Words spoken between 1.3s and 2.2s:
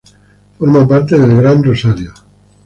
Gran Rosario.